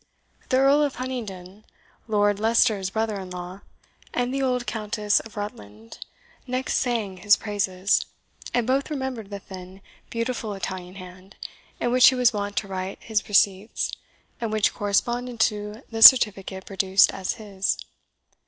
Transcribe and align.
The 0.49 0.57
Earl 0.57 0.81
of 0.81 0.95
Huntingdon, 0.95 1.63
Lord 2.07 2.39
Leicester's 2.39 2.89
brother 2.89 3.19
in 3.19 3.29
law, 3.29 3.61
and 4.15 4.33
the 4.33 4.41
old 4.41 4.65
Countess 4.65 5.19
of 5.19 5.37
Rutland, 5.37 5.99
next 6.47 6.77
sang 6.79 7.17
his 7.17 7.37
praises, 7.37 8.07
and 8.51 8.65
both 8.65 8.89
remembered 8.89 9.29
the 9.29 9.37
thin, 9.37 9.79
beautiful 10.09 10.53
Italian 10.55 10.95
hand 10.95 11.35
in 11.79 11.91
which 11.91 12.09
he 12.09 12.15
was 12.15 12.33
wont 12.33 12.57
to 12.57 12.67
write 12.67 12.97
his 13.03 13.29
receipts, 13.29 13.91
and 14.39 14.51
which 14.51 14.73
corresponded 14.73 15.39
to 15.41 15.83
the 15.91 16.01
certificate 16.01 16.65
produced 16.65 17.13
as 17.13 17.33
his. 17.33 17.77